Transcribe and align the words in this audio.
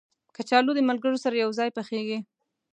کچالو 0.35 0.71
د 0.75 0.79
ملګرو 0.89 1.17
سره 1.25 1.35
یو 1.43 1.49
ځای 1.59 1.69
پخېږي 1.77 2.19